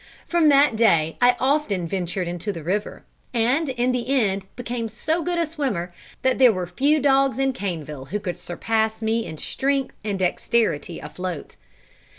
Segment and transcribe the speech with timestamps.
[0.25, 3.03] From that day I often ventured into the river,
[3.35, 5.93] and in the end became so good a swimmer,
[6.23, 10.97] that there were few dogs in Caneville who could surpass me in strength and dexterity
[10.99, 11.55] afloat.